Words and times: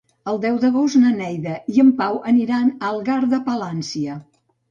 El 0.31 0.37
deu 0.43 0.55
d'agost 0.61 0.97
na 1.01 1.11
Neida 1.17 1.57
i 1.75 1.83
en 1.83 1.91
Pau 2.01 2.17
aniran 2.33 2.71
a 2.71 2.79
Algar 2.89 3.19
de 3.35 3.43
Palància. 3.51 4.19